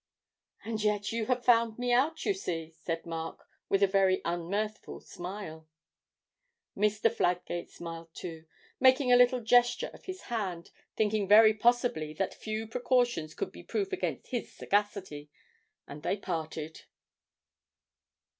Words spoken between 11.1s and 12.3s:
very possibly